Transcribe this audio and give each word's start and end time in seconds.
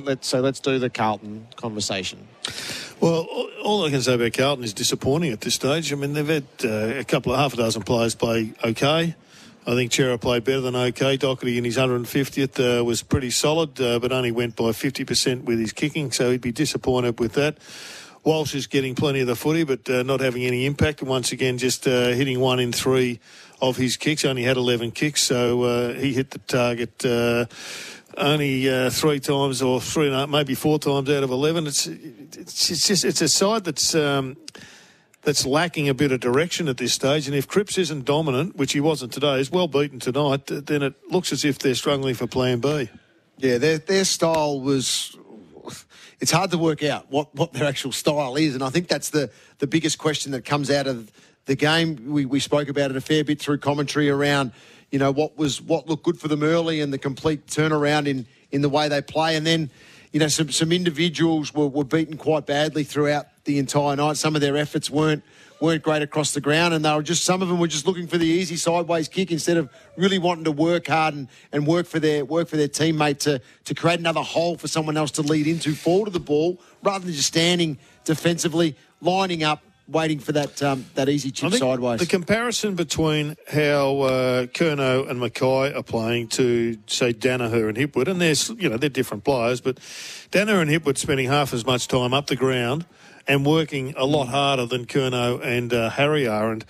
Let's 0.00 0.28
so 0.28 0.40
let's 0.40 0.60
do 0.60 0.78
the 0.78 0.90
Carlton 0.90 1.46
conversation. 1.56 2.26
Well, 3.00 3.26
all 3.62 3.84
I 3.84 3.90
can 3.90 4.02
say 4.02 4.14
about 4.14 4.32
Carlton 4.32 4.64
is 4.64 4.72
disappointing 4.72 5.32
at 5.32 5.40
this 5.40 5.54
stage. 5.54 5.92
I 5.92 5.96
mean, 5.96 6.12
they've 6.12 6.26
had 6.26 6.46
uh, 6.64 6.98
a 6.98 7.04
couple 7.04 7.32
of 7.32 7.38
half 7.38 7.54
a 7.54 7.56
dozen 7.56 7.82
players 7.82 8.14
play 8.14 8.52
okay. 8.64 9.14
I 9.66 9.74
think 9.74 9.92
Cerra 9.92 10.18
played 10.18 10.44
better 10.44 10.60
than 10.60 10.76
okay. 10.76 11.16
Docherty 11.16 11.56
in 11.56 11.64
his 11.64 11.78
150th 11.78 12.80
uh, 12.80 12.84
was 12.84 13.02
pretty 13.02 13.30
solid, 13.30 13.80
uh, 13.80 13.98
but 13.98 14.12
only 14.12 14.30
went 14.30 14.56
by 14.56 14.64
50% 14.64 15.44
with 15.44 15.58
his 15.58 15.72
kicking, 15.72 16.12
so 16.12 16.30
he'd 16.30 16.42
be 16.42 16.52
disappointed 16.52 17.18
with 17.18 17.32
that. 17.32 17.56
Walsh 18.24 18.54
is 18.54 18.66
getting 18.66 18.94
plenty 18.94 19.20
of 19.20 19.26
the 19.26 19.36
footy, 19.36 19.64
but 19.64 19.88
uh, 19.88 20.02
not 20.02 20.20
having 20.20 20.44
any 20.44 20.66
impact. 20.66 21.00
And 21.00 21.08
once 21.08 21.32
again, 21.32 21.56
just 21.56 21.86
uh, 21.86 22.08
hitting 22.08 22.40
one 22.40 22.58
in 22.58 22.72
three 22.72 23.20
of 23.60 23.76
his 23.76 23.96
kicks. 23.96 24.24
Only 24.24 24.42
had 24.42 24.56
11 24.56 24.92
kicks, 24.92 25.22
so 25.22 25.62
uh, 25.62 25.92
he 25.94 26.12
hit 26.12 26.30
the 26.30 26.38
target 26.40 27.04
only 28.16 28.68
uh, 28.68 28.90
three 28.90 29.20
times 29.20 29.62
or 29.62 29.80
three 29.80 30.06
and 30.06 30.14
a 30.14 30.20
half, 30.20 30.28
maybe 30.28 30.54
four 30.54 30.78
times 30.78 31.08
out 31.10 31.22
of 31.22 31.30
11. 31.30 31.66
It's, 31.66 31.86
it's, 31.86 32.70
it's 32.70 32.88
just, 32.88 33.04
it's 33.04 33.20
a 33.20 33.28
side 33.28 33.64
that's, 33.64 33.94
um, 33.94 34.36
that's 35.22 35.46
lacking 35.46 35.88
a 35.88 35.94
bit 35.94 36.12
of 36.12 36.20
direction 36.20 36.68
at 36.68 36.76
this 36.76 36.92
stage. 36.92 37.26
And 37.26 37.36
if 37.36 37.48
Cripps 37.48 37.78
isn't 37.78 38.04
dominant, 38.04 38.56
which 38.56 38.72
he 38.72 38.80
wasn't 38.80 39.12
today, 39.12 39.40
is 39.40 39.50
well 39.50 39.68
beaten 39.68 40.00
tonight, 40.00 40.46
then 40.46 40.82
it 40.82 40.94
looks 41.10 41.32
as 41.32 41.44
if 41.44 41.58
they're 41.58 41.74
struggling 41.74 42.14
for 42.14 42.26
plan 42.26 42.60
B. 42.60 42.88
Yeah, 43.38 43.58
their, 43.58 43.78
their 43.78 44.04
style 44.04 44.60
was. 44.60 45.16
It's 46.20 46.30
hard 46.30 46.50
to 46.52 46.58
work 46.58 46.82
out 46.82 47.10
what, 47.10 47.34
what 47.34 47.52
their 47.52 47.66
actual 47.66 47.92
style 47.92 48.36
is. 48.36 48.54
And 48.54 48.62
I 48.62 48.70
think 48.70 48.88
that's 48.88 49.10
the, 49.10 49.30
the 49.58 49.66
biggest 49.66 49.98
question 49.98 50.32
that 50.32 50.44
comes 50.44 50.70
out 50.70 50.86
of 50.86 51.10
the 51.46 51.56
game. 51.56 52.12
We, 52.12 52.24
we 52.24 52.40
spoke 52.40 52.68
about 52.68 52.90
it 52.90 52.96
a 52.96 53.00
fair 53.00 53.24
bit 53.24 53.40
through 53.40 53.58
commentary 53.58 54.08
around 54.08 54.52
you 54.94 55.00
know, 55.00 55.10
what 55.10 55.36
was 55.36 55.60
what 55.60 55.88
looked 55.88 56.04
good 56.04 56.20
for 56.20 56.28
them 56.28 56.44
early 56.44 56.80
and 56.80 56.92
the 56.92 56.98
complete 56.98 57.48
turnaround 57.48 58.06
in, 58.06 58.26
in 58.52 58.62
the 58.62 58.68
way 58.68 58.88
they 58.88 59.02
play. 59.02 59.34
And 59.34 59.44
then, 59.44 59.68
you 60.12 60.20
know, 60.20 60.28
some, 60.28 60.52
some 60.52 60.70
individuals 60.70 61.52
were, 61.52 61.66
were 61.66 61.82
beaten 61.82 62.16
quite 62.16 62.46
badly 62.46 62.84
throughout 62.84 63.26
the 63.42 63.58
entire 63.58 63.96
night. 63.96 64.18
Some 64.18 64.36
of 64.36 64.40
their 64.40 64.56
efforts 64.56 64.88
weren't 64.88 65.24
weren't 65.60 65.82
great 65.82 66.02
across 66.02 66.32
the 66.32 66.40
ground, 66.40 66.74
and 66.74 66.84
they 66.84 66.94
were 66.94 67.02
just 67.02 67.24
some 67.24 67.42
of 67.42 67.48
them 67.48 67.58
were 67.58 67.66
just 67.66 67.88
looking 67.88 68.06
for 68.06 68.18
the 68.18 68.26
easy 68.26 68.54
sideways 68.54 69.08
kick 69.08 69.32
instead 69.32 69.56
of 69.56 69.68
really 69.96 70.20
wanting 70.20 70.44
to 70.44 70.52
work 70.52 70.86
hard 70.86 71.14
and, 71.14 71.26
and 71.50 71.66
work 71.66 71.86
for 71.86 71.98
their 71.98 72.24
work 72.24 72.46
for 72.46 72.56
their 72.56 72.68
teammate 72.68 73.18
to 73.18 73.40
to 73.64 73.74
create 73.74 73.98
another 73.98 74.22
hole 74.22 74.56
for 74.56 74.68
someone 74.68 74.96
else 74.96 75.10
to 75.10 75.22
lead 75.22 75.48
into, 75.48 75.74
fall 75.74 76.04
to 76.04 76.10
the 76.12 76.20
ball 76.20 76.60
rather 76.84 77.04
than 77.04 77.14
just 77.14 77.26
standing 77.26 77.78
defensively, 78.04 78.76
lining 79.00 79.42
up, 79.42 79.60
waiting 79.88 80.18
for 80.18 80.32
that 80.32 80.62
um, 80.62 80.86
that 80.94 81.08
easy 81.08 81.30
chip 81.30 81.52
sideways. 81.52 82.00
The 82.00 82.06
comparison 82.06 82.74
between 82.74 83.36
how 83.48 84.00
uh, 84.00 84.46
Curnow 84.46 85.08
and 85.08 85.20
McKay 85.20 85.74
are 85.74 85.82
playing 85.82 86.28
to 86.28 86.78
say 86.86 87.12
Daniher 87.12 87.68
and 87.68 87.76
Hipwood, 87.76 88.08
and 88.08 88.20
there's 88.20 88.50
you 88.50 88.68
know 88.68 88.76
they're 88.76 88.88
different 88.88 89.24
players, 89.24 89.60
but 89.60 89.76
Daniher 90.30 90.60
and 90.60 90.70
Hipwood 90.70 90.98
spending 90.98 91.26
half 91.26 91.52
as 91.52 91.66
much 91.66 91.88
time 91.88 92.14
up 92.14 92.26
the 92.26 92.36
ground 92.36 92.86
and 93.26 93.46
working 93.46 93.94
a 93.96 94.04
lot 94.04 94.28
harder 94.28 94.66
than 94.66 94.84
Curnow 94.84 95.42
and 95.42 95.72
uh, 95.72 95.90
Harry 95.90 96.26
are, 96.26 96.52
and 96.52 96.64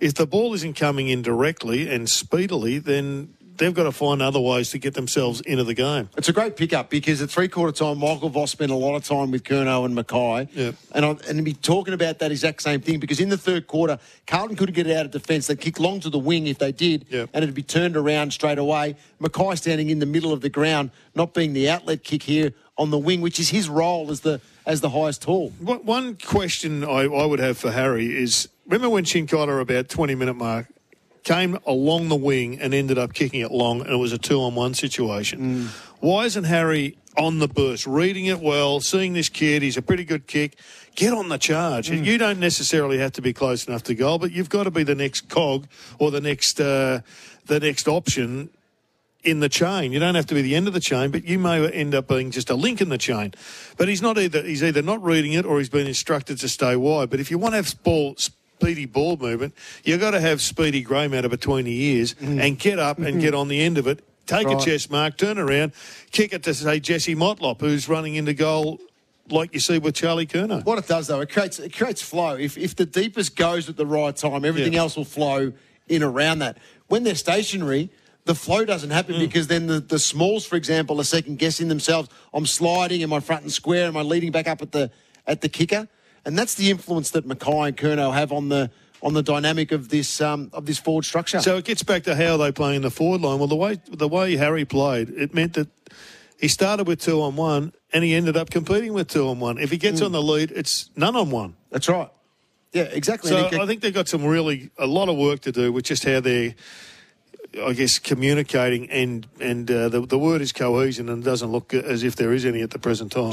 if 0.00 0.14
the 0.14 0.26
ball 0.26 0.54
isn't 0.54 0.74
coming 0.74 1.08
in 1.08 1.22
directly 1.22 1.88
and 1.88 2.08
speedily, 2.08 2.78
then 2.78 3.34
they've 3.60 3.74
got 3.74 3.84
to 3.84 3.92
find 3.92 4.22
other 4.22 4.40
ways 4.40 4.70
to 4.70 4.78
get 4.78 4.94
themselves 4.94 5.40
into 5.42 5.62
the 5.62 5.74
game. 5.74 6.08
It's 6.16 6.28
a 6.28 6.32
great 6.32 6.56
pickup 6.56 6.90
because 6.90 7.22
at 7.22 7.30
three 7.30 7.46
quarter 7.46 7.72
time, 7.72 7.98
Michael 7.98 8.30
Voss 8.30 8.50
spent 8.50 8.72
a 8.72 8.74
lot 8.74 8.96
of 8.96 9.04
time 9.04 9.30
with 9.30 9.44
Curnow 9.44 9.84
and 9.84 9.96
McKay. 9.96 10.48
Yep. 10.52 10.74
And, 10.92 11.04
I, 11.04 11.16
and 11.28 11.44
be 11.44 11.52
talking 11.52 11.94
about 11.94 12.18
that 12.18 12.32
exact 12.32 12.62
same 12.62 12.80
thing 12.80 12.98
because 12.98 13.20
in 13.20 13.28
the 13.28 13.38
third 13.38 13.66
quarter, 13.66 13.98
Carlton 14.26 14.56
couldn't 14.56 14.74
get 14.74 14.86
it 14.86 14.96
out 14.96 15.04
of 15.04 15.12
defence. 15.12 15.46
They'd 15.46 15.60
kick 15.60 15.78
long 15.78 16.00
to 16.00 16.10
the 16.10 16.18
wing 16.18 16.46
if 16.46 16.58
they 16.58 16.72
did, 16.72 17.06
yep. 17.10 17.28
and 17.32 17.44
it'd 17.44 17.54
be 17.54 17.62
turned 17.62 17.96
around 17.96 18.32
straight 18.32 18.58
away. 18.58 18.96
McKay 19.20 19.56
standing 19.56 19.90
in 19.90 19.98
the 19.98 20.06
middle 20.06 20.32
of 20.32 20.40
the 20.40 20.50
ground, 20.50 20.90
not 21.14 21.34
being 21.34 21.52
the 21.52 21.68
outlet 21.68 22.02
kick 22.02 22.22
here 22.22 22.52
on 22.78 22.90
the 22.90 22.98
wing, 22.98 23.20
which 23.20 23.38
is 23.38 23.50
his 23.50 23.68
role 23.68 24.10
as 24.10 24.20
the 24.20 24.40
as 24.66 24.80
the 24.80 24.90
highest 24.90 25.22
tall. 25.22 25.50
One 25.60 26.16
question 26.16 26.84
I, 26.84 27.04
I 27.04 27.26
would 27.26 27.40
have 27.40 27.58
for 27.58 27.70
Harry 27.70 28.06
is 28.06 28.48
remember 28.66 28.88
when 28.88 29.04
Cincotta 29.04 29.60
about 29.60 29.88
20 29.88 30.14
minute 30.14 30.34
mark 30.34 30.66
came 31.24 31.58
along 31.66 32.08
the 32.08 32.16
wing 32.16 32.60
and 32.60 32.72
ended 32.72 32.98
up 32.98 33.12
kicking 33.12 33.40
it 33.40 33.50
long, 33.50 33.80
and 33.80 33.90
it 33.90 33.96
was 33.96 34.12
a 34.12 34.18
two 34.18 34.40
on 34.40 34.54
one 34.54 34.74
situation. 34.74 35.40
Mm. 35.40 35.66
Why 36.00 36.24
isn't 36.24 36.44
Harry 36.44 36.96
on 37.16 37.38
the 37.38 37.48
burst, 37.48 37.86
reading 37.86 38.26
it 38.26 38.40
well, 38.40 38.80
seeing 38.80 39.12
this 39.12 39.28
kid? 39.28 39.62
He's 39.62 39.76
a 39.76 39.82
pretty 39.82 40.04
good 40.04 40.26
kick. 40.26 40.56
Get 40.94 41.12
on 41.12 41.28
the 41.28 41.38
charge. 41.38 41.90
Mm. 41.90 42.04
You 42.04 42.18
don't 42.18 42.40
necessarily 42.40 42.98
have 42.98 43.12
to 43.12 43.22
be 43.22 43.32
close 43.32 43.66
enough 43.68 43.82
to 43.84 43.94
goal, 43.94 44.18
but 44.18 44.32
you've 44.32 44.48
got 44.48 44.64
to 44.64 44.70
be 44.70 44.82
the 44.82 44.94
next 44.94 45.28
cog 45.28 45.66
or 45.98 46.10
the 46.10 46.20
next 46.20 46.60
uh, 46.60 47.00
the 47.46 47.60
next 47.60 47.86
option 47.88 48.50
in 49.22 49.40
the 49.40 49.48
chain. 49.48 49.92
You 49.92 49.98
don't 49.98 50.14
have 50.14 50.26
to 50.26 50.34
be 50.34 50.42
the 50.42 50.54
end 50.54 50.66
of 50.66 50.72
the 50.72 50.80
chain, 50.80 51.10
but 51.10 51.24
you 51.24 51.38
may 51.38 51.68
end 51.70 51.94
up 51.94 52.08
being 52.08 52.30
just 52.30 52.48
a 52.48 52.54
link 52.54 52.80
in 52.80 52.88
the 52.88 52.98
chain. 52.98 53.34
But 53.76 53.88
he's 53.88 54.02
not 54.02 54.18
either. 54.18 54.42
He's 54.42 54.62
either 54.62 54.82
not 54.82 55.02
reading 55.02 55.32
it 55.34 55.44
or 55.44 55.58
he's 55.58 55.68
been 55.68 55.86
instructed 55.86 56.38
to 56.40 56.48
stay 56.48 56.76
wide. 56.76 57.10
But 57.10 57.20
if 57.20 57.30
you 57.30 57.38
want 57.38 57.52
to 57.52 57.56
have 57.56 57.82
ball 57.82 58.16
speedy 58.60 58.86
ball 58.86 59.16
movement, 59.16 59.54
you've 59.84 60.00
got 60.00 60.10
to 60.12 60.20
have 60.20 60.40
speedy 60.40 60.82
grey 60.82 61.08
matter 61.08 61.28
between 61.28 61.64
the 61.64 61.82
ears 61.82 62.14
mm. 62.14 62.40
and 62.40 62.58
get 62.58 62.78
up 62.78 62.98
and 62.98 63.06
mm-hmm. 63.06 63.20
get 63.20 63.34
on 63.34 63.48
the 63.48 63.60
end 63.60 63.78
of 63.78 63.86
it. 63.86 64.04
Take 64.26 64.46
right. 64.46 64.60
a 64.60 64.64
chest 64.64 64.90
mark, 64.90 65.16
turn 65.16 65.38
around, 65.38 65.72
kick 66.12 66.32
it 66.32 66.42
to 66.44 66.54
say 66.54 66.78
Jesse 66.78 67.16
Motlop, 67.16 67.60
who's 67.60 67.88
running 67.88 68.14
into 68.14 68.32
goal 68.32 68.78
like 69.28 69.54
you 69.54 69.60
see 69.60 69.78
with 69.78 69.94
Charlie 69.94 70.26
Curnow. 70.26 70.64
What 70.64 70.78
it 70.78 70.86
does 70.86 71.06
though, 71.06 71.20
it 71.20 71.30
creates 71.30 71.58
it 71.58 71.74
creates 71.74 72.02
flow. 72.02 72.36
If 72.36 72.56
if 72.56 72.76
the 72.76 72.86
deepest 72.86 73.34
goes 73.34 73.68
at 73.68 73.76
the 73.76 73.86
right 73.86 74.14
time, 74.14 74.44
everything 74.44 74.74
yeah. 74.74 74.80
else 74.80 74.96
will 74.96 75.04
flow 75.04 75.52
in 75.88 76.02
around 76.02 76.40
that. 76.40 76.58
When 76.86 77.02
they're 77.02 77.14
stationary, 77.14 77.90
the 78.24 78.34
flow 78.34 78.64
doesn't 78.64 78.90
happen 78.90 79.16
mm. 79.16 79.20
because 79.20 79.48
then 79.48 79.66
the, 79.66 79.80
the 79.80 79.98
smalls, 79.98 80.46
for 80.46 80.56
example, 80.56 81.00
are 81.00 81.04
second 81.04 81.38
guessing 81.38 81.68
themselves. 81.68 82.08
I'm 82.32 82.46
sliding, 82.46 83.02
am 83.02 83.12
I 83.12 83.20
front 83.20 83.42
and 83.42 83.52
square? 83.52 83.86
Am 83.86 83.96
I 83.96 84.02
leading 84.02 84.30
back 84.30 84.46
up 84.46 84.62
at 84.62 84.70
the 84.70 84.90
at 85.26 85.40
the 85.40 85.48
kicker? 85.48 85.88
And 86.24 86.38
that's 86.38 86.54
the 86.54 86.70
influence 86.70 87.10
that 87.10 87.26
McKay 87.26 87.68
and 87.68 87.76
Curnow 87.76 88.12
have 88.12 88.32
on 88.32 88.48
the 88.48 88.70
on 89.02 89.14
the 89.14 89.22
dynamic 89.22 89.72
of 89.72 89.88
this 89.88 90.20
um, 90.20 90.50
of 90.52 90.66
this 90.66 90.78
forward 90.78 91.04
structure. 91.04 91.40
So 91.40 91.56
it 91.56 91.64
gets 91.64 91.82
back 91.82 92.04
to 92.04 92.14
how 92.14 92.36
they 92.36 92.52
play 92.52 92.76
in 92.76 92.82
the 92.82 92.90
forward 92.90 93.22
line. 93.22 93.38
Well, 93.38 93.48
the 93.48 93.56
way 93.56 93.78
the 93.90 94.08
way 94.08 94.36
Harry 94.36 94.64
played, 94.64 95.10
it 95.10 95.34
meant 95.34 95.54
that 95.54 95.68
he 96.38 96.48
started 96.48 96.86
with 96.86 97.00
two 97.00 97.20
on 97.22 97.36
one 97.36 97.72
and 97.92 98.04
he 98.04 98.14
ended 98.14 98.36
up 98.36 98.50
competing 98.50 98.92
with 98.92 99.08
two 99.08 99.28
on 99.28 99.40
one. 99.40 99.58
If 99.58 99.70
he 99.70 99.76
gets 99.76 100.00
mm. 100.00 100.06
on 100.06 100.12
the 100.12 100.22
lead, 100.22 100.50
it's 100.52 100.90
none 100.96 101.16
on 101.16 101.30
one. 101.30 101.56
That's 101.70 101.88
right. 101.88 102.10
Yeah, 102.72 102.84
exactly. 102.84 103.30
So 103.30 103.48
I 103.60 103.66
think 103.66 103.80
they've 103.80 103.92
got 103.92 104.08
some 104.08 104.24
really 104.24 104.70
a 104.78 104.86
lot 104.86 105.08
of 105.08 105.16
work 105.16 105.40
to 105.40 105.52
do 105.52 105.72
with 105.72 105.84
just 105.84 106.04
how 106.04 106.20
they're. 106.20 106.54
I 107.60 107.72
guess 107.72 107.98
communicating 107.98 108.88
and 108.90 109.26
and 109.40 109.68
uh, 109.68 109.88
the 109.88 110.02
the 110.02 110.18
word 110.20 110.40
is 110.40 110.52
cohesion 110.52 111.08
and 111.08 111.20
it 111.20 111.24
doesn't 111.24 111.50
look 111.50 111.74
as 111.74 112.04
if 112.04 112.14
there 112.14 112.32
is 112.32 112.44
any 112.44 112.62
at 112.62 112.70
the 112.70 112.78
present 112.78 113.10
time. 113.10 113.32